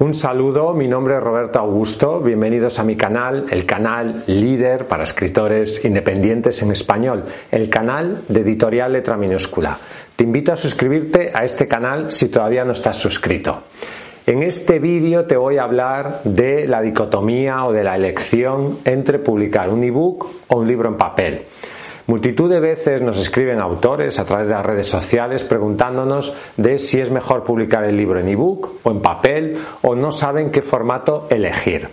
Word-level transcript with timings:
Un 0.00 0.14
saludo, 0.14 0.74
mi 0.74 0.86
nombre 0.86 1.16
es 1.16 1.20
Roberto 1.20 1.58
Augusto, 1.58 2.20
bienvenidos 2.20 2.78
a 2.78 2.84
mi 2.84 2.94
canal, 2.94 3.46
el 3.50 3.66
canal 3.66 4.22
líder 4.28 4.86
para 4.86 5.02
escritores 5.02 5.84
independientes 5.84 6.62
en 6.62 6.70
español, 6.70 7.24
el 7.50 7.68
canal 7.68 8.22
de 8.28 8.42
editorial 8.42 8.92
letra 8.92 9.16
minúscula. 9.16 9.76
Te 10.14 10.22
invito 10.22 10.52
a 10.52 10.56
suscribirte 10.56 11.32
a 11.34 11.44
este 11.44 11.66
canal 11.66 12.12
si 12.12 12.28
todavía 12.28 12.64
no 12.64 12.70
estás 12.70 12.96
suscrito. 12.96 13.64
En 14.24 14.44
este 14.44 14.78
vídeo 14.78 15.24
te 15.24 15.36
voy 15.36 15.58
a 15.58 15.64
hablar 15.64 16.20
de 16.22 16.68
la 16.68 16.80
dicotomía 16.80 17.64
o 17.64 17.72
de 17.72 17.82
la 17.82 17.96
elección 17.96 18.78
entre 18.84 19.18
publicar 19.18 19.68
un 19.68 19.82
ebook 19.82 20.28
o 20.46 20.58
un 20.58 20.68
libro 20.68 20.90
en 20.90 20.96
papel. 20.96 21.42
Multitud 22.08 22.48
de 22.48 22.58
veces 22.58 23.02
nos 23.02 23.18
escriben 23.18 23.60
autores 23.60 24.18
a 24.18 24.24
través 24.24 24.48
de 24.48 24.54
las 24.54 24.64
redes 24.64 24.88
sociales 24.88 25.44
preguntándonos 25.44 26.34
de 26.56 26.78
si 26.78 26.98
es 26.98 27.10
mejor 27.10 27.44
publicar 27.44 27.84
el 27.84 27.98
libro 27.98 28.18
en 28.18 28.28
ebook 28.28 28.76
o 28.82 28.90
en 28.90 29.02
papel 29.02 29.58
o 29.82 29.94
no 29.94 30.10
saben 30.10 30.50
qué 30.50 30.62
formato 30.62 31.26
elegir. 31.28 31.86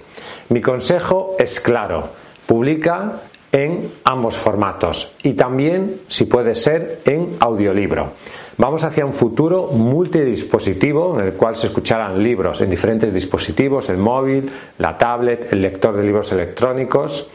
Mi 0.48 0.62
consejo 0.62 1.36
es 1.38 1.60
claro, 1.60 2.12
publica 2.48 3.24
en 3.52 3.92
ambos 4.06 4.38
formatos 4.38 5.12
y 5.22 5.34
también, 5.34 6.00
si 6.08 6.24
puede 6.24 6.56
ser, 6.56 7.02
en 7.04 7.36
audiolibro. 7.42 8.14
Vamos 8.58 8.86
hacia 8.86 9.06
un 9.06 9.12
futuro 9.12 9.68
multidispositivo 9.68 11.20
en 11.20 11.26
el 11.26 11.34
cual 11.34 11.58
se 11.58 11.68
escucharán 11.68 12.24
libros 12.24 12.62
en 12.62 12.70
diferentes 12.70 13.14
dispositivos, 13.14 13.90
el 13.90 13.98
móvil, 13.98 14.50
la 14.78 14.98
tablet, 14.98 15.52
el 15.52 15.62
lector 15.62 15.98
de 15.98 16.04
libros 16.04 16.32
electrónicos 16.32 17.28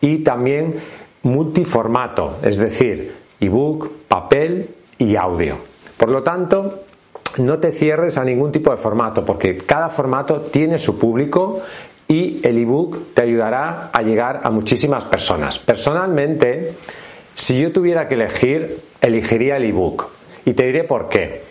y 0.00 0.18
también 0.18 0.76
multiformato, 1.22 2.38
es 2.42 2.56
decir, 2.56 3.14
ebook, 3.40 3.90
papel 4.08 4.68
y 4.98 5.16
audio. 5.16 5.56
Por 5.96 6.10
lo 6.10 6.22
tanto, 6.22 6.84
no 7.38 7.58
te 7.58 7.72
cierres 7.72 8.18
a 8.18 8.24
ningún 8.24 8.52
tipo 8.52 8.70
de 8.70 8.76
formato, 8.76 9.24
porque 9.24 9.58
cada 9.58 9.88
formato 9.88 10.40
tiene 10.40 10.78
su 10.78 10.98
público 10.98 11.60
y 12.08 12.40
el 12.46 12.58
ebook 12.58 13.14
te 13.14 13.22
ayudará 13.22 13.90
a 13.92 14.02
llegar 14.02 14.40
a 14.42 14.50
muchísimas 14.50 15.04
personas. 15.04 15.58
Personalmente, 15.58 16.74
si 17.34 17.60
yo 17.60 17.72
tuviera 17.72 18.08
que 18.08 18.14
elegir, 18.14 18.80
elegiría 19.00 19.56
el 19.56 19.64
ebook. 19.64 20.08
Y 20.44 20.54
te 20.54 20.64
diré 20.64 20.84
por 20.84 21.08
qué. 21.08 21.42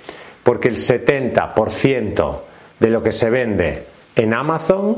Porque 0.44 0.68
el 0.68 0.76
70% 0.76 2.40
de 2.80 2.90
lo 2.90 3.02
que 3.02 3.12
se 3.12 3.30
vende 3.30 3.84
en 4.16 4.34
Amazon 4.34 4.98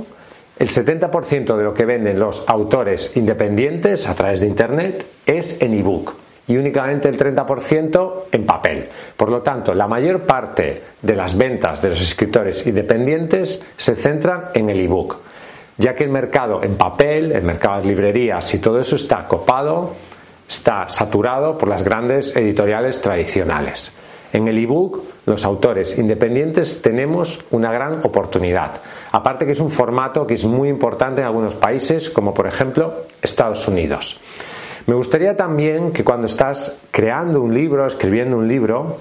el 0.57 0.67
70% 0.67 1.57
de 1.57 1.63
lo 1.63 1.73
que 1.73 1.85
venden 1.85 2.19
los 2.19 2.47
autores 2.47 3.15
independientes 3.15 4.07
a 4.07 4.15
través 4.15 4.39
de 4.39 4.47
Internet 4.47 5.05
es 5.25 5.61
en 5.61 5.73
ebook 5.73 6.13
y 6.47 6.57
únicamente 6.57 7.07
el 7.07 7.17
30% 7.17 8.23
en 8.31 8.45
papel. 8.45 8.89
Por 9.15 9.29
lo 9.29 9.41
tanto, 9.41 9.73
la 9.73 9.87
mayor 9.87 10.25
parte 10.25 10.81
de 11.01 11.15
las 11.15 11.37
ventas 11.37 11.81
de 11.81 11.89
los 11.89 12.01
escritores 12.01 12.65
independientes 12.67 13.61
se 13.77 13.95
centran 13.95 14.45
en 14.53 14.69
el 14.69 14.81
ebook, 14.81 15.17
ya 15.77 15.95
que 15.95 16.03
el 16.03 16.09
mercado 16.09 16.61
en 16.63 16.75
papel, 16.75 17.31
el 17.31 17.43
mercado 17.43 17.81
de 17.81 17.87
librerías 17.87 18.53
y 18.53 18.59
todo 18.59 18.79
eso 18.79 18.97
está 18.97 19.25
copado, 19.27 19.95
está 20.47 20.89
saturado 20.89 21.57
por 21.57 21.69
las 21.69 21.83
grandes 21.83 22.35
editoriales 22.35 22.99
tradicionales. 23.01 23.93
En 24.33 24.47
el 24.47 24.57
ebook, 24.57 25.03
los 25.25 25.43
autores 25.45 25.97
independientes 25.97 26.81
tenemos 26.81 27.39
una 27.51 27.71
gran 27.71 27.99
oportunidad. 28.03 28.81
Aparte 29.11 29.45
que 29.45 29.51
es 29.51 29.59
un 29.59 29.71
formato 29.71 30.25
que 30.25 30.35
es 30.35 30.45
muy 30.45 30.69
importante 30.69 31.21
en 31.21 31.27
algunos 31.27 31.55
países, 31.55 32.09
como 32.09 32.33
por 32.33 32.47
ejemplo 32.47 32.93
Estados 33.21 33.67
Unidos. 33.67 34.19
Me 34.87 34.95
gustaría 34.95 35.35
también 35.35 35.91
que 35.91 36.03
cuando 36.03 36.25
estás 36.25 36.77
creando 36.89 37.41
un 37.41 37.53
libro, 37.53 37.85
escribiendo 37.85 38.37
un 38.37 38.47
libro, 38.47 38.97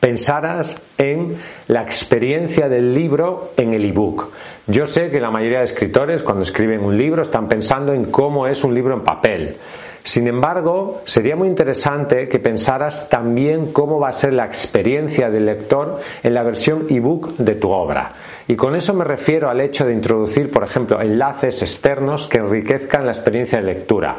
pensaras 0.00 0.80
en 0.98 1.36
la 1.68 1.82
experiencia 1.82 2.68
del 2.68 2.94
libro 2.94 3.52
en 3.56 3.74
el 3.74 3.84
ebook. 3.84 4.30
Yo 4.66 4.86
sé 4.86 5.10
que 5.10 5.20
la 5.20 5.30
mayoría 5.30 5.58
de 5.58 5.64
escritores 5.64 6.22
cuando 6.22 6.42
escriben 6.42 6.84
un 6.84 6.96
libro 6.96 7.22
están 7.22 7.48
pensando 7.48 7.92
en 7.92 8.06
cómo 8.06 8.46
es 8.46 8.64
un 8.64 8.74
libro 8.74 8.94
en 8.94 9.02
papel. 9.02 9.56
Sin 10.06 10.28
embargo, 10.28 11.00
sería 11.06 11.34
muy 11.34 11.48
interesante 11.48 12.28
que 12.28 12.38
pensaras 12.38 13.08
también 13.08 13.72
cómo 13.72 13.98
va 13.98 14.10
a 14.10 14.12
ser 14.12 14.34
la 14.34 14.44
experiencia 14.44 15.30
del 15.30 15.46
lector 15.46 15.98
en 16.22 16.34
la 16.34 16.42
versión 16.42 16.84
ebook 16.90 17.38
de 17.38 17.54
tu 17.54 17.70
obra. 17.70 18.12
Y 18.46 18.54
con 18.54 18.76
eso 18.76 18.92
me 18.92 19.04
refiero 19.04 19.48
al 19.48 19.62
hecho 19.62 19.86
de 19.86 19.94
introducir, 19.94 20.50
por 20.50 20.62
ejemplo, 20.62 21.00
enlaces 21.00 21.62
externos 21.62 22.28
que 22.28 22.36
enriquezcan 22.36 23.06
la 23.06 23.12
experiencia 23.12 23.58
de 23.58 23.64
lectura. 23.64 24.16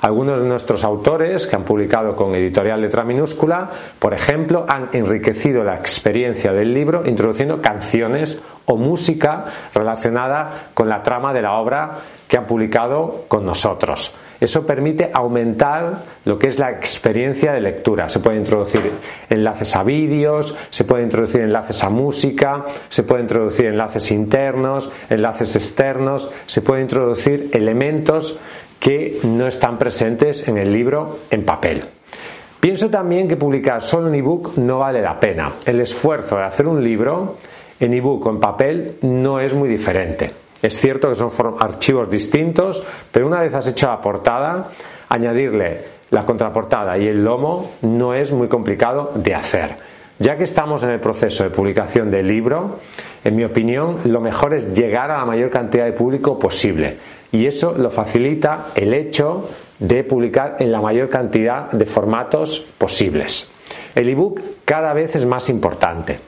Algunos 0.00 0.40
de 0.40 0.48
nuestros 0.48 0.82
autores 0.84 1.46
que 1.46 1.56
han 1.56 1.64
publicado 1.64 2.16
con 2.16 2.34
editorial 2.34 2.80
letra 2.80 3.04
minúscula, 3.04 3.68
por 3.98 4.14
ejemplo, 4.14 4.64
han 4.66 4.88
enriquecido 4.94 5.62
la 5.62 5.74
experiencia 5.74 6.50
del 6.52 6.72
libro 6.72 7.06
introduciendo 7.06 7.60
canciones 7.60 8.40
o 8.64 8.78
música 8.78 9.44
relacionada 9.74 10.68
con 10.72 10.88
la 10.88 11.02
trama 11.02 11.34
de 11.34 11.42
la 11.42 11.58
obra 11.58 11.98
que 12.26 12.38
han 12.38 12.46
publicado 12.46 13.26
con 13.28 13.44
nosotros. 13.44 14.16
Eso 14.46 14.64
permite 14.64 15.10
aumentar 15.12 16.04
lo 16.24 16.38
que 16.38 16.46
es 16.46 16.60
la 16.60 16.70
experiencia 16.70 17.52
de 17.52 17.60
lectura. 17.60 18.08
Se 18.08 18.20
pueden 18.20 18.42
introducir 18.42 18.92
enlaces 19.28 19.74
a 19.74 19.82
vídeos, 19.82 20.56
se 20.70 20.84
pueden 20.84 21.06
introducir 21.06 21.40
enlaces 21.40 21.82
a 21.82 21.90
música, 21.90 22.64
se 22.88 23.02
pueden 23.02 23.24
introducir 23.24 23.66
enlaces 23.66 24.12
internos, 24.12 24.88
enlaces 25.10 25.56
externos, 25.56 26.30
se 26.46 26.62
pueden 26.62 26.84
introducir 26.84 27.50
elementos 27.54 28.38
que 28.78 29.18
no 29.24 29.48
están 29.48 29.78
presentes 29.78 30.46
en 30.46 30.58
el 30.58 30.72
libro 30.72 31.18
en 31.28 31.44
papel. 31.44 31.82
Pienso 32.60 32.88
también 32.88 33.26
que 33.26 33.36
publicar 33.36 33.82
solo 33.82 34.06
un 34.06 34.14
ebook 34.14 34.58
no 34.58 34.78
vale 34.78 35.02
la 35.02 35.18
pena. 35.18 35.54
El 35.64 35.80
esfuerzo 35.80 36.36
de 36.36 36.44
hacer 36.44 36.68
un 36.68 36.84
libro 36.84 37.38
en 37.80 37.94
ebook 37.94 38.24
o 38.24 38.30
en 38.30 38.38
papel 38.38 38.98
no 39.02 39.40
es 39.40 39.52
muy 39.52 39.68
diferente. 39.68 40.45
Es 40.62 40.76
cierto 40.76 41.08
que 41.08 41.14
son 41.14 41.30
archivos 41.60 42.10
distintos, 42.10 42.82
pero 43.12 43.26
una 43.26 43.40
vez 43.40 43.54
has 43.54 43.66
hecho 43.66 43.86
la 43.88 44.00
portada, 44.00 44.70
añadirle 45.08 45.96
la 46.10 46.24
contraportada 46.24 46.96
y 46.98 47.08
el 47.08 47.24
lomo 47.24 47.72
no 47.82 48.14
es 48.14 48.32
muy 48.32 48.48
complicado 48.48 49.12
de 49.14 49.34
hacer. 49.34 49.76
Ya 50.18 50.36
que 50.36 50.44
estamos 50.44 50.82
en 50.82 50.90
el 50.90 51.00
proceso 51.00 51.44
de 51.44 51.50
publicación 51.50 52.10
del 52.10 52.26
libro, 52.26 52.78
en 53.22 53.36
mi 53.36 53.44
opinión, 53.44 53.98
lo 54.04 54.20
mejor 54.20 54.54
es 54.54 54.72
llegar 54.72 55.10
a 55.10 55.18
la 55.18 55.26
mayor 55.26 55.50
cantidad 55.50 55.84
de 55.84 55.92
público 55.92 56.38
posible. 56.38 56.96
Y 57.32 57.46
eso 57.46 57.74
lo 57.76 57.90
facilita 57.90 58.68
el 58.74 58.94
hecho 58.94 59.46
de 59.78 60.04
publicar 60.04 60.56
en 60.60 60.72
la 60.72 60.80
mayor 60.80 61.10
cantidad 61.10 61.70
de 61.70 61.84
formatos 61.84 62.66
posibles. 62.78 63.50
El 63.94 64.08
ebook 64.08 64.40
cada 64.64 64.94
vez 64.94 65.16
es 65.16 65.26
más 65.26 65.50
importante. 65.50 66.18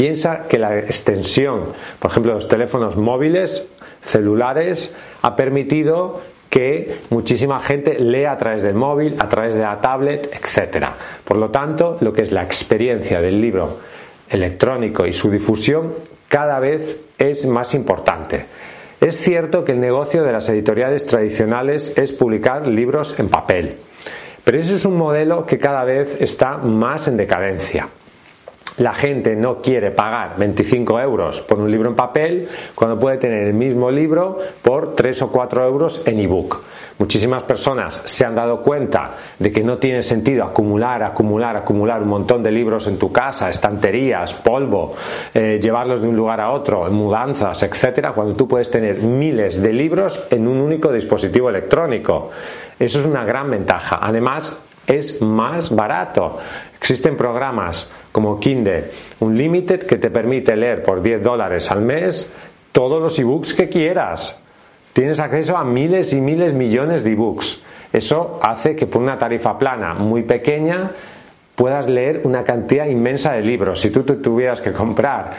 Piensa 0.00 0.48
que 0.48 0.58
la 0.58 0.78
extensión, 0.78 1.74
por 1.98 2.10
ejemplo, 2.10 2.32
de 2.32 2.36
los 2.36 2.48
teléfonos 2.48 2.96
móviles, 2.96 3.66
celulares, 4.00 4.96
ha 5.20 5.36
permitido 5.36 6.22
que 6.48 7.00
muchísima 7.10 7.60
gente 7.60 7.98
lea 7.98 8.32
a 8.32 8.38
través 8.38 8.62
del 8.62 8.72
móvil, 8.72 9.16
a 9.18 9.28
través 9.28 9.52
de 9.52 9.60
la 9.60 9.78
tablet, 9.78 10.34
etc. 10.34 10.86
Por 11.22 11.36
lo 11.36 11.50
tanto, 11.50 11.98
lo 12.00 12.14
que 12.14 12.22
es 12.22 12.32
la 12.32 12.42
experiencia 12.42 13.20
del 13.20 13.42
libro 13.42 13.76
electrónico 14.30 15.04
y 15.04 15.12
su 15.12 15.30
difusión 15.30 15.92
cada 16.28 16.58
vez 16.60 16.98
es 17.18 17.44
más 17.44 17.74
importante. 17.74 18.46
Es 19.02 19.18
cierto 19.18 19.66
que 19.66 19.72
el 19.72 19.80
negocio 19.80 20.22
de 20.22 20.32
las 20.32 20.48
editoriales 20.48 21.04
tradicionales 21.04 21.92
es 21.98 22.10
publicar 22.10 22.66
libros 22.66 23.18
en 23.18 23.28
papel, 23.28 23.74
pero 24.44 24.58
eso 24.58 24.76
es 24.76 24.86
un 24.86 24.96
modelo 24.96 25.44
que 25.44 25.58
cada 25.58 25.84
vez 25.84 26.22
está 26.22 26.56
más 26.56 27.06
en 27.06 27.18
decadencia 27.18 27.86
la 28.80 28.94
gente 28.94 29.36
no 29.36 29.60
quiere 29.60 29.90
pagar 29.90 30.36
25 30.38 31.00
euros 31.00 31.42
por 31.42 31.58
un 31.58 31.70
libro 31.70 31.90
en 31.90 31.94
papel 31.94 32.48
cuando 32.74 32.98
puede 32.98 33.18
tener 33.18 33.46
el 33.46 33.54
mismo 33.54 33.90
libro 33.90 34.38
por 34.62 34.94
3 34.94 35.22
o 35.22 35.30
4 35.30 35.66
euros 35.66 36.02
en 36.06 36.18
ebook. 36.18 36.62
muchísimas 36.98 37.42
personas 37.42 38.00
se 38.04 38.24
han 38.24 38.34
dado 38.34 38.62
cuenta 38.62 39.10
de 39.38 39.52
que 39.52 39.62
no 39.62 39.76
tiene 39.76 40.02
sentido 40.02 40.44
acumular, 40.44 41.02
acumular, 41.02 41.56
acumular 41.56 42.02
un 42.02 42.08
montón 42.08 42.42
de 42.42 42.50
libros 42.50 42.86
en 42.86 42.98
tu 42.98 43.12
casa, 43.12 43.50
estanterías, 43.50 44.32
polvo, 44.32 44.94
eh, 45.34 45.58
llevarlos 45.62 46.00
de 46.00 46.08
un 46.08 46.16
lugar 46.16 46.40
a 46.40 46.50
otro, 46.50 46.90
mudanzas, 46.90 47.62
etcétera, 47.62 48.12
cuando 48.12 48.34
tú 48.34 48.48
puedes 48.48 48.70
tener 48.70 48.96
miles 49.02 49.62
de 49.62 49.72
libros 49.74 50.26
en 50.30 50.48
un 50.48 50.58
único 50.58 50.90
dispositivo 50.90 51.50
electrónico. 51.50 52.30
Eso 52.78 53.00
es 53.00 53.06
una 53.06 53.24
gran 53.24 53.50
ventaja. 53.50 53.98
Además, 54.00 54.58
es 54.86 55.20
más 55.20 55.74
barato. 55.74 56.38
Existen 56.78 57.16
programas 57.16 57.90
como 58.12 58.38
Kindle 58.40 58.90
Unlimited 59.20 59.86
que 59.86 59.96
te 59.96 60.10
permite 60.10 60.56
leer 60.56 60.82
por 60.82 61.02
10 61.02 61.22
dólares 61.22 61.70
al 61.70 61.82
mes 61.82 62.32
todos 62.72 63.00
los 63.00 63.18
ebooks 63.18 63.54
que 63.54 63.68
quieras. 63.68 64.42
Tienes 64.92 65.20
acceso 65.20 65.56
a 65.56 65.64
miles 65.64 66.12
y 66.12 66.20
miles 66.20 66.52
millones 66.52 67.04
de 67.04 67.12
ebooks. 67.12 67.62
Eso 67.92 68.38
hace 68.42 68.76
que 68.76 68.86
por 68.86 69.02
una 69.02 69.18
tarifa 69.18 69.58
plana 69.58 69.94
muy 69.94 70.22
pequeña 70.22 70.90
puedas 71.54 71.88
leer 71.88 72.22
una 72.24 72.42
cantidad 72.44 72.86
inmensa 72.86 73.32
de 73.32 73.42
libros. 73.42 73.80
Si 73.80 73.90
tú 73.90 74.02
tuvieras 74.02 74.60
que 74.60 74.72
comprar 74.72 75.32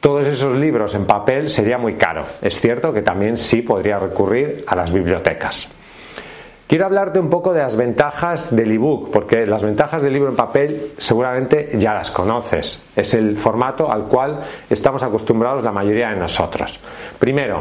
todos 0.00 0.26
esos 0.26 0.54
libros 0.54 0.94
en 0.94 1.04
papel 1.04 1.48
sería 1.48 1.78
muy 1.78 1.94
caro. 1.94 2.24
Es 2.40 2.60
cierto 2.60 2.92
que 2.92 3.02
también 3.02 3.36
sí 3.36 3.62
podría 3.62 3.98
recurrir 3.98 4.64
a 4.66 4.76
las 4.76 4.92
bibliotecas. 4.92 5.75
Quiero 6.66 6.86
hablarte 6.86 7.20
un 7.20 7.30
poco 7.30 7.52
de 7.52 7.60
las 7.60 7.76
ventajas 7.76 8.54
del 8.54 8.72
ebook, 8.72 9.12
porque 9.12 9.46
las 9.46 9.62
ventajas 9.62 10.02
del 10.02 10.12
libro 10.12 10.30
en 10.30 10.36
papel 10.36 10.94
seguramente 10.98 11.70
ya 11.74 11.94
las 11.94 12.10
conoces. 12.10 12.82
Es 12.96 13.14
el 13.14 13.36
formato 13.36 13.90
al 13.90 14.06
cual 14.06 14.40
estamos 14.68 15.04
acostumbrados 15.04 15.62
la 15.62 15.70
mayoría 15.70 16.08
de 16.08 16.16
nosotros. 16.16 16.80
Primero, 17.20 17.60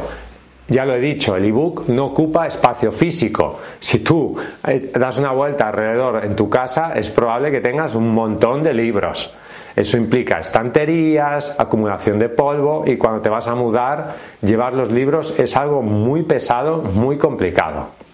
ya 0.68 0.86
lo 0.86 0.96
he 0.96 1.00
dicho, 1.00 1.36
el 1.36 1.46
ebook 1.46 1.88
no 1.90 2.08
ocupa 2.08 2.48
espacio 2.48 2.92
físico. 2.92 3.60
Si 3.80 4.00
tú 4.00 4.36
eh, 4.68 4.92
das 4.96 5.20
una 5.20 5.34
vuelta 5.34 5.68
alrededor 5.68 6.26
en 6.26 6.36
tu 6.36 6.50
casa, 6.50 6.94
es 6.96 7.12
probable 7.12 7.52
que 7.52 7.62
tengas 7.62 7.94
un 7.94 8.12
montón 8.12 8.64
de 8.64 8.74
libros. 8.74 9.36
Eso 9.76 9.98
implica 9.98 10.40
estanterías, 10.40 11.56
acumulación 11.60 12.18
de 12.18 12.30
polvo 12.30 12.84
y 12.88 12.98
cuando 12.98 13.22
te 13.22 13.30
vas 13.30 13.46
a 13.46 13.54
mudar, 13.54 14.16
llevar 14.42 14.74
los 14.74 14.90
libros 14.90 15.38
es 15.38 15.56
algo 15.56 15.84
muy 15.84 16.24
pesado, 16.24 16.82
muy 16.82 17.20
complicado. 17.20 18.05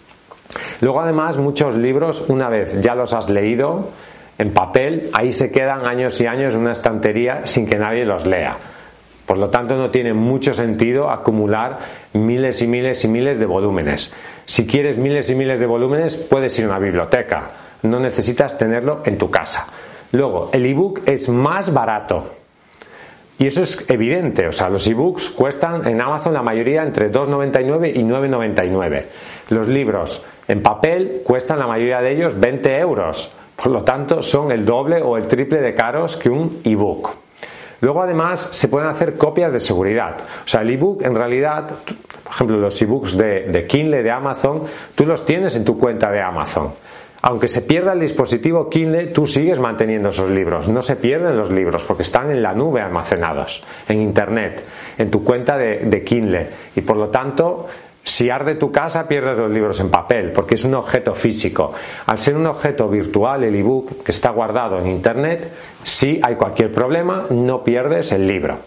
Luego 0.81 1.01
además 1.01 1.38
muchos 1.38 1.75
libros, 1.75 2.25
una 2.27 2.50
vez 2.50 2.81
ya 2.81 2.95
los 2.95 3.13
has 3.13 3.30
leído 3.30 3.89
en 4.38 4.51
papel, 4.53 5.09
ahí 5.13 5.31
se 5.31 5.51
quedan 5.51 5.86
años 5.86 6.19
y 6.19 6.25
años 6.25 6.53
en 6.53 6.62
una 6.62 6.71
estantería 6.71 7.45
sin 7.45 7.68
que 7.68 7.77
nadie 7.77 8.06
los 8.06 8.25
lea. 8.25 8.57
Por 9.25 9.38
lo 9.38 9.50
tanto, 9.50 9.77
no 9.77 9.92
tiene 9.92 10.13
mucho 10.13 10.53
sentido 10.53 11.09
acumular 11.09 11.77
miles 12.13 12.62
y 12.62 12.68
miles 12.68 13.06
y 13.06 13.07
miles 13.07 13.39
de 13.39 13.45
volúmenes. 13.45 14.13
Si 14.45 14.68
quieres 14.68 14.98
miles 14.98 15.30
y 15.30 15.36
miles 15.36 15.59
de 15.59 15.68
volúmenes, 15.68 16.18
puedes 16.18 16.57
ir 16.59 16.65
a 16.65 16.69
una 16.69 16.80
biblioteca. 16.80 17.51
No 17.83 18.00
necesitas 18.00 18.57
tenerlo 18.57 19.01
en 19.06 19.18
tu 19.18 19.30
casa. 19.30 19.68
Luego, 20.12 20.50
el 20.51 20.65
ebook 20.65 21.01
es 21.06 21.30
más 21.30 21.74
barato. 21.74 22.40
Y 23.41 23.47
eso 23.47 23.63
es 23.63 23.89
evidente, 23.89 24.47
o 24.47 24.51
sea, 24.51 24.69
los 24.69 24.85
ebooks 24.85 25.31
cuestan 25.31 25.88
en 25.88 25.99
Amazon 25.99 26.31
la 26.31 26.43
mayoría 26.43 26.83
entre 26.83 27.11
2,99 27.11 27.91
y 27.95 28.03
9,99. 28.03 29.03
Los 29.49 29.67
libros 29.67 30.23
en 30.47 30.61
papel 30.61 31.23
cuestan 31.25 31.57
la 31.57 31.65
mayoría 31.65 32.01
de 32.01 32.11
ellos 32.11 32.39
20 32.39 32.77
euros, 32.77 33.33
por 33.55 33.71
lo 33.71 33.83
tanto 33.83 34.21
son 34.21 34.51
el 34.51 34.63
doble 34.63 35.01
o 35.01 35.17
el 35.17 35.25
triple 35.25 35.59
de 35.59 35.73
caros 35.73 36.17
que 36.17 36.29
un 36.29 36.61
ebook. 36.63 37.09
Luego 37.79 38.03
además 38.03 38.49
se 38.51 38.67
pueden 38.67 38.88
hacer 38.88 39.15
copias 39.17 39.51
de 39.51 39.59
seguridad. 39.59 40.17
O 40.45 40.47
sea, 40.47 40.61
el 40.61 40.69
ebook 40.69 41.01
en 41.01 41.15
realidad, 41.15 41.67
por 42.23 42.33
ejemplo, 42.35 42.57
los 42.57 42.79
ebooks 42.79 43.17
de, 43.17 43.47
de 43.47 43.65
Kindle 43.65 44.03
de 44.03 44.11
Amazon, 44.11 44.65
tú 44.94 45.03
los 45.03 45.25
tienes 45.25 45.55
en 45.55 45.65
tu 45.65 45.79
cuenta 45.79 46.11
de 46.11 46.21
Amazon. 46.21 46.73
Aunque 47.23 47.47
se 47.47 47.62
pierda 47.62 47.94
el 47.94 48.00
dispositivo 48.00 48.68
Kindle, 48.69 49.07
tú 49.07 49.27
sigues 49.27 49.59
manteniendo 49.59 50.09
esos 50.09 50.29
libros. 50.29 50.68
No 50.68 50.81
se 50.81 50.95
pierden 50.95 51.38
los 51.38 51.51
libros 51.51 51.83
porque 51.83 52.03
están 52.03 52.31
en 52.31 52.41
la 52.41 52.53
nube 52.53 52.81
almacenados, 52.81 53.63
en 53.88 54.01
Internet, 54.01 54.63
en 54.97 55.12
tu 55.12 55.23
cuenta 55.23 55.56
de, 55.57 56.03
Kindle. 56.03 56.47
Y 56.75 56.81
por 56.81 56.97
lo 56.97 57.09
tanto, 57.09 57.68
si 58.03 58.31
arde 58.31 58.56
tu 58.56 58.71
casa, 58.71 59.07
pierdes 59.07 59.38
los 59.38 59.51
libros 59.51 59.79
en 59.79 59.91
papel, 59.91 60.31
porque 60.31 60.56
es 60.56 60.63
un 60.63 60.73
objeto 60.73 61.13
físico. 61.13 61.73
Al 62.07 62.18
ser 62.18 62.35
un 62.35 62.47
objeto 62.47 62.89
virtual, 62.89 63.44
el 63.44 63.56
ebook 63.56 64.03
que 64.03 64.12
está 64.12 64.31
guardado 64.31 64.79
en 64.79 64.88
Internet, 64.88 65.51
si 65.83 66.19
hay 66.23 66.35
cualquier 66.35 66.71
problema, 66.71 67.25
no 67.29 67.63
pierdes 67.63 68.12
el 68.13 68.25
libro. 68.25 68.57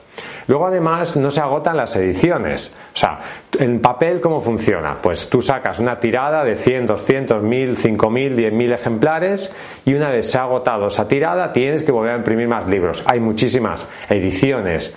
Luego 0.47 0.67
además 0.67 1.17
no 1.17 1.31
se 1.31 1.41
agotan 1.41 1.77
las 1.77 1.97
ediciones. 1.97 2.73
O 2.95 2.97
sea, 2.97 3.21
en 3.59 3.81
papel, 3.81 4.21
¿cómo 4.21 4.41
funciona? 4.41 4.97
Pues 5.01 5.29
tú 5.29 5.41
sacas 5.41 5.79
una 5.79 5.99
tirada 5.99 6.45
de 6.45 6.57
100, 6.57 6.87
200, 6.87 7.43
1000, 7.43 7.77
5000, 7.77 8.37
10000 8.37 8.73
ejemplares 8.73 9.55
y 9.85 9.95
una 9.95 10.11
vez 10.11 10.31
se 10.31 10.39
ha 10.39 10.43
agotado 10.43 10.87
esa 10.87 11.09
tirada 11.09 11.53
tienes 11.53 11.83
que 11.83 11.93
volver 11.93 12.13
a 12.13 12.17
imprimir 12.17 12.49
más 12.49 12.69
libros. 12.69 13.03
Hay 13.07 13.21
muchísimas 13.21 13.89
ediciones 14.09 14.95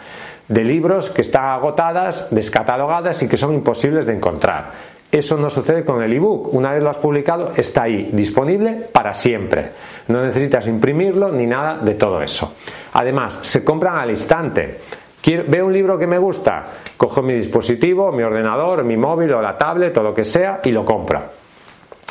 de 0.48 0.64
libros 0.64 1.10
que 1.10 1.22
están 1.22 1.46
agotadas, 1.46 2.28
descatalogadas 2.32 3.22
y 3.24 3.28
que 3.28 3.38
son 3.38 3.54
imposibles 3.54 4.06
de 4.06 4.14
encontrar. 4.14 4.72
Eso 5.12 5.38
no 5.38 5.50
sucede 5.50 5.86
con 5.86 6.04
el 6.04 6.12
ebook. 6.12 6.54
Una 6.54 6.74
vez 6.74 6.84
lo 6.84 6.90
has 6.90 6.98
publicado, 6.98 7.54
está 7.56 7.84
ahí, 7.84 8.10
disponible 8.12 8.88
para 8.92 9.14
siempre. 9.14 9.72
No 10.08 10.22
necesitas 10.22 10.68
imprimirlo 10.68 11.32
ni 11.32 11.46
nada 11.46 11.78
de 11.78 11.96
todo 11.96 12.22
eso. 12.22 12.56
Además, 12.94 13.40
se 13.42 13.64
compran 13.64 13.98
al 13.98 14.10
instante 14.10 14.80
veo 15.24 15.66
un 15.66 15.74
libro 15.74 15.98
que 15.98 16.08
me 16.08 16.18
gusta, 16.18 16.66
cojo 16.96 17.22
mi 17.22 17.34
dispositivo, 17.34 18.12
mi 18.12 18.24
ordenador, 18.24 18.84
mi 18.84 18.98
móvil 18.98 19.34
o 19.34 19.42
la 19.42 19.58
tablet 19.58 19.98
o 19.98 20.04
lo 20.04 20.14
que 20.14 20.24
sea 20.24 20.62
y 20.64 20.72
lo 20.72 20.86
compro. 20.86 21.22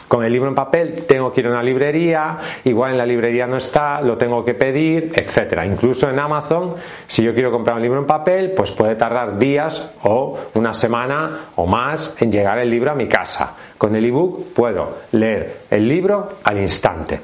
Con 0.08 0.25
el 0.25 0.32
libro 0.32 0.49
en 0.49 0.55
papel 0.55 1.05
tengo 1.06 1.32
que 1.32 1.41
ir 1.41 1.49
a 1.49 1.50
una 1.50 1.62
librería, 1.62 2.38
igual 2.64 2.93
en 2.93 2.99
la 2.99 3.06
librería 3.06 3.47
no 3.47 3.56
está, 3.56 4.00
lo 4.00 4.17
tengo 4.17 4.44
que 4.44 4.55
pedir, 4.55 5.12
etcétera. 5.14 5.67
Incluso 5.67 6.08
en 6.08 6.19
Amazon, 6.19 6.75
si 7.06 7.25
yo 7.25 7.35
quiero 7.35 7.50
comprar 7.50 7.76
un 7.76 7.82
libro 7.82 7.99
en 7.99 8.06
papel, 8.06 8.53
pues 8.56 8.70
puede 8.70 8.94
tardar 8.94 9.37
días 9.37 9.94
o 10.05 10.38
una 10.55 10.73
semana 10.73 11.47
o 11.56 11.67
más 11.67 12.17
en 12.23 12.31
llegar 12.31 12.58
el 12.58 12.70
libro 12.70 12.93
a 12.93 12.94
mi 12.94 13.08
casa. 13.08 13.55
Con 13.76 13.94
el 13.97 14.05
ebook 14.05 14.53
puedo 14.55 14.99
leer 15.12 15.62
el 15.70 15.88
libro 15.88 16.29
al 16.44 16.58
instante. 16.58 17.20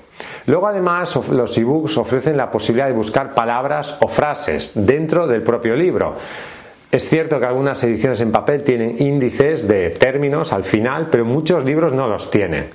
Luego 0.46 0.67
además 0.67 1.14
los 1.31 1.56
ebooks 1.56 1.96
ofrecen 1.99 2.37
la 2.37 2.50
posibilidad 2.50 2.88
de 2.88 2.94
buscar 2.94 3.32
palabras 3.32 3.96
o 4.00 4.08
frases 4.08 4.73
dentro 4.75 5.26
del 5.26 5.43
propio 5.43 5.75
libro. 5.75 6.17
Es 6.92 7.08
cierto 7.08 7.40
que 7.40 7.46
algunas 7.46 7.82
ediciones 7.84 8.20
en 8.20 8.30
papel 8.30 8.62
tienen 8.62 9.00
índices 9.00 9.66
de 9.66 9.88
términos 9.90 10.52
al 10.52 10.62
final, 10.62 11.08
pero 11.10 11.24
muchos 11.24 11.64
libros 11.64 11.94
no 11.94 12.06
los 12.06 12.30
tienen. 12.30 12.66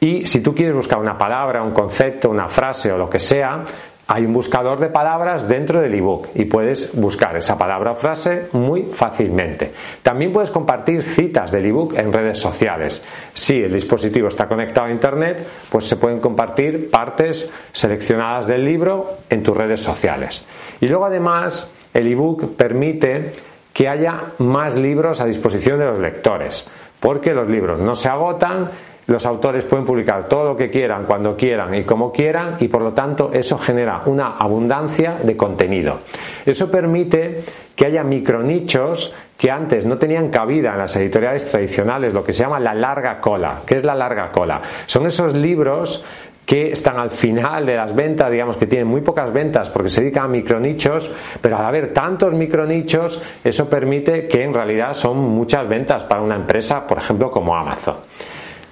Y 0.00 0.26
si 0.26 0.42
tú 0.42 0.52
quieres 0.52 0.74
buscar 0.74 0.98
una 0.98 1.16
palabra, 1.16 1.62
un 1.62 1.70
concepto, 1.70 2.28
una 2.28 2.48
frase 2.48 2.90
o 2.90 2.98
lo 2.98 3.08
que 3.08 3.20
sea, 3.20 3.62
hay 4.08 4.24
un 4.24 4.32
buscador 4.32 4.80
de 4.80 4.88
palabras 4.88 5.46
dentro 5.46 5.80
del 5.80 5.94
ebook 5.94 6.30
y 6.34 6.46
puedes 6.46 6.92
buscar 6.92 7.36
esa 7.36 7.56
palabra 7.56 7.92
o 7.92 7.94
frase 7.94 8.48
muy 8.50 8.82
fácilmente. 8.82 9.70
También 10.02 10.32
puedes 10.32 10.50
compartir 10.50 11.00
citas 11.04 11.52
del 11.52 11.66
ebook 11.66 11.94
en 11.96 12.12
redes 12.12 12.40
sociales. 12.40 13.00
Si 13.32 13.62
el 13.62 13.72
dispositivo 13.72 14.26
está 14.26 14.48
conectado 14.48 14.88
a 14.88 14.90
internet, 14.90 15.46
pues 15.70 15.86
se 15.86 15.94
pueden 15.94 16.18
compartir 16.18 16.90
partes 16.90 17.48
seleccionadas 17.70 18.48
del 18.48 18.64
libro 18.64 19.18
en 19.30 19.44
tus 19.44 19.56
redes 19.56 19.78
sociales. 19.78 20.44
Y 20.80 20.88
luego 20.88 21.04
además 21.04 21.72
el 21.94 22.10
ebook 22.10 22.56
permite 22.56 23.51
que 23.72 23.88
haya 23.88 24.20
más 24.38 24.76
libros 24.76 25.20
a 25.20 25.26
disposición 25.26 25.78
de 25.78 25.86
los 25.86 25.98
lectores, 25.98 26.66
porque 27.00 27.32
los 27.32 27.48
libros 27.48 27.78
no 27.78 27.94
se 27.94 28.08
agotan, 28.08 28.68
los 29.06 29.26
autores 29.26 29.64
pueden 29.64 29.84
publicar 29.84 30.28
todo 30.28 30.44
lo 30.44 30.56
que 30.56 30.70
quieran, 30.70 31.04
cuando 31.04 31.36
quieran 31.36 31.74
y 31.74 31.82
como 31.82 32.12
quieran, 32.12 32.56
y 32.60 32.68
por 32.68 32.82
lo 32.82 32.92
tanto 32.92 33.30
eso 33.32 33.58
genera 33.58 34.02
una 34.06 34.36
abundancia 34.36 35.16
de 35.22 35.36
contenido. 35.36 36.00
Eso 36.46 36.70
permite 36.70 37.42
que 37.74 37.86
haya 37.86 38.04
micronichos 38.04 39.14
que 39.36 39.50
antes 39.50 39.86
no 39.86 39.98
tenían 39.98 40.28
cabida 40.28 40.72
en 40.72 40.78
las 40.78 40.94
editoriales 40.94 41.44
tradicionales, 41.46 42.14
lo 42.14 42.24
que 42.24 42.32
se 42.32 42.44
llama 42.44 42.60
la 42.60 42.74
larga 42.74 43.20
cola. 43.20 43.62
¿Qué 43.66 43.76
es 43.76 43.84
la 43.84 43.94
larga 43.94 44.30
cola? 44.30 44.60
Son 44.86 45.04
esos 45.06 45.34
libros 45.34 46.04
que 46.44 46.72
están 46.72 46.98
al 46.98 47.10
final 47.10 47.64
de 47.64 47.76
las 47.76 47.94
ventas, 47.94 48.30
digamos 48.30 48.56
que 48.56 48.66
tienen 48.66 48.88
muy 48.88 49.00
pocas 49.00 49.32
ventas 49.32 49.70
porque 49.70 49.88
se 49.88 50.02
dedican 50.02 50.24
a 50.24 50.28
micronichos, 50.28 51.10
pero 51.40 51.56
al 51.56 51.64
haber 51.64 51.92
tantos 51.92 52.34
micronichos, 52.34 53.22
eso 53.44 53.68
permite 53.68 54.26
que 54.26 54.42
en 54.42 54.52
realidad 54.52 54.94
son 54.94 55.18
muchas 55.18 55.68
ventas 55.68 56.04
para 56.04 56.20
una 56.20 56.36
empresa, 56.36 56.86
por 56.86 56.98
ejemplo, 56.98 57.30
como 57.30 57.56
Amazon. 57.56 57.96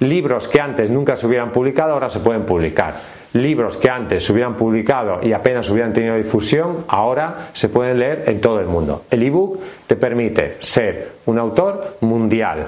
Libros 0.00 0.48
que 0.48 0.60
antes 0.60 0.90
nunca 0.90 1.14
se 1.14 1.26
hubieran 1.26 1.52
publicado 1.52 1.92
ahora 1.92 2.08
se 2.08 2.20
pueden 2.20 2.44
publicar. 2.44 2.94
Libros 3.34 3.76
que 3.76 3.88
antes 3.88 4.24
se 4.24 4.32
hubieran 4.32 4.56
publicado 4.56 5.20
y 5.22 5.32
apenas 5.32 5.68
hubieran 5.70 5.92
tenido 5.92 6.16
difusión, 6.16 6.84
ahora 6.88 7.50
se 7.52 7.68
pueden 7.68 7.98
leer 7.98 8.24
en 8.26 8.40
todo 8.40 8.58
el 8.60 8.66
mundo. 8.66 9.04
El 9.10 9.22
ebook 9.22 9.60
te 9.86 9.96
permite 9.96 10.56
ser 10.58 11.12
un 11.26 11.38
autor 11.38 11.98
mundial. 12.00 12.66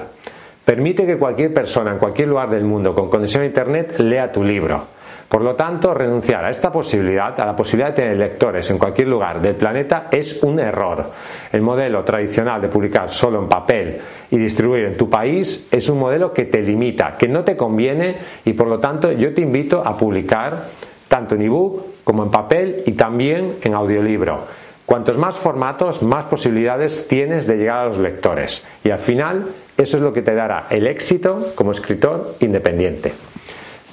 Permite 0.63 1.05
que 1.05 1.17
cualquier 1.17 1.53
persona 1.53 1.91
en 1.91 1.97
cualquier 1.97 2.29
lugar 2.29 2.49
del 2.49 2.63
mundo 2.63 2.93
con 2.93 3.09
conexión 3.09 3.43
a 3.43 3.47
Internet 3.47 3.99
lea 3.99 4.31
tu 4.31 4.43
libro. 4.43 4.92
Por 5.33 5.41
lo 5.41 5.55
tanto, 5.55 5.95
renunciar 5.95 6.45
a 6.45 6.51
esta 6.51 6.71
posibilidad, 6.71 7.39
a 7.39 7.45
la 7.47 7.55
posibilidad 7.55 7.89
de 7.89 7.95
tener 7.95 8.17
lectores 8.19 8.69
en 8.69 8.77
cualquier 8.77 9.07
lugar 9.07 9.41
del 9.41 9.55
planeta, 9.55 10.07
es 10.11 10.43
un 10.43 10.59
error. 10.59 11.05
El 11.51 11.63
modelo 11.63 12.03
tradicional 12.03 12.61
de 12.61 12.67
publicar 12.67 13.09
solo 13.09 13.39
en 13.39 13.49
papel 13.49 13.97
y 14.29 14.37
distribuir 14.37 14.85
en 14.85 14.95
tu 14.95 15.09
país 15.09 15.67
es 15.71 15.89
un 15.89 15.97
modelo 15.97 16.31
que 16.31 16.45
te 16.45 16.61
limita, 16.61 17.17
que 17.17 17.27
no 17.27 17.43
te 17.43 17.57
conviene 17.57 18.15
y 18.45 18.53
por 18.53 18.67
lo 18.67 18.77
tanto 18.77 19.11
yo 19.11 19.33
te 19.33 19.41
invito 19.41 19.81
a 19.83 19.97
publicar 19.97 20.65
tanto 21.07 21.33
en 21.33 21.41
ebook 21.41 22.03
como 22.03 22.25
en 22.25 22.29
papel 22.29 22.83
y 22.85 22.91
también 22.91 23.55
en 23.63 23.73
audiolibro. 23.73 24.41
Cuantos 24.85 25.17
más 25.17 25.35
formatos, 25.35 26.03
más 26.03 26.25
posibilidades 26.25 27.07
tienes 27.07 27.47
de 27.47 27.57
llegar 27.57 27.79
a 27.79 27.85
los 27.87 27.97
lectores. 27.97 28.63
Y 28.83 28.91
al 28.91 28.99
final, 28.99 29.47
eso 29.75 29.97
es 29.97 30.03
lo 30.03 30.13
que 30.13 30.21
te 30.21 30.35
dará 30.35 30.67
el 30.69 30.85
éxito 30.85 31.53
como 31.55 31.71
escritor 31.71 32.35
independiente. 32.39 33.32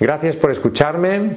Gracias 0.01 0.37
por 0.37 0.51
escucharme. 0.51 1.37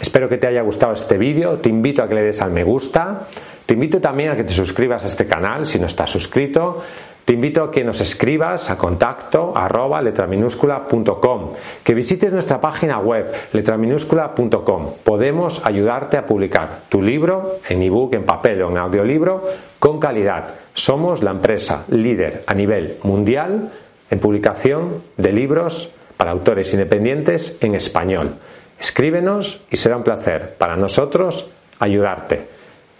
Espero 0.00 0.28
que 0.28 0.38
te 0.38 0.46
haya 0.46 0.62
gustado 0.62 0.92
este 0.92 1.18
vídeo. 1.18 1.56
Te 1.56 1.68
invito 1.68 2.02
a 2.02 2.08
que 2.08 2.14
le 2.14 2.22
des 2.22 2.40
al 2.40 2.52
me 2.52 2.62
gusta. 2.62 3.26
Te 3.66 3.74
invito 3.74 4.00
también 4.00 4.30
a 4.30 4.36
que 4.36 4.44
te 4.44 4.52
suscribas 4.52 5.02
a 5.02 5.08
este 5.08 5.26
canal 5.26 5.66
si 5.66 5.80
no 5.80 5.86
estás 5.86 6.08
suscrito. 6.08 6.82
Te 7.24 7.34
invito 7.34 7.64
a 7.64 7.70
que 7.70 7.84
nos 7.84 8.00
escribas 8.00 8.70
a 8.70 8.78
contacto 8.78 9.52
arroba 9.54 10.00
letraminúscula.com, 10.00 11.52
que 11.84 11.92
visites 11.92 12.32
nuestra 12.32 12.58
página 12.58 13.00
web 13.00 13.30
letraminúscula.com. 13.52 14.94
Podemos 15.04 15.60
ayudarte 15.66 16.16
a 16.16 16.24
publicar 16.24 16.84
tu 16.88 17.02
libro 17.02 17.56
en 17.68 17.82
ebook, 17.82 18.14
en 18.14 18.24
papel 18.24 18.62
o 18.62 18.70
en 18.70 18.78
audiolibro 18.78 19.42
con 19.78 20.00
calidad. 20.00 20.54
Somos 20.72 21.22
la 21.22 21.32
empresa 21.32 21.84
líder 21.88 22.44
a 22.46 22.54
nivel 22.54 22.96
mundial 23.02 23.72
en 24.08 24.20
publicación 24.20 25.02
de 25.18 25.32
libros 25.32 25.92
para 26.18 26.32
autores 26.32 26.74
independientes 26.74 27.56
en 27.62 27.74
español. 27.74 28.34
Escríbenos 28.78 29.62
y 29.70 29.78
será 29.78 29.96
un 29.96 30.04
placer 30.04 30.56
para 30.58 30.76
nosotros 30.76 31.48
ayudarte. 31.78 32.46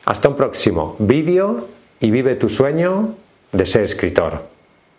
Hasta 0.07 0.31
un 0.31 0.37
próximo 0.37 0.97
vídeo 0.99 1.69
y 2.01 2.11
vive 2.11 2.37
tu 2.37 2.49
sueño 2.49 3.15
de 3.53 3.67
ser 3.67 3.83
escritor. 3.83 4.58